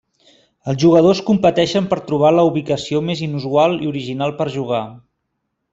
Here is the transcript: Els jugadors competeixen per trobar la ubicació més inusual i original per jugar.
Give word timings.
Els 0.71 0.79
jugadors 0.83 1.21
competeixen 1.27 1.89
per 1.91 2.01
trobar 2.07 2.33
la 2.37 2.47
ubicació 2.51 3.05
més 3.11 3.25
inusual 3.29 3.79
i 3.85 3.91
original 3.95 4.39
per 4.41 4.53
jugar. 4.59 4.85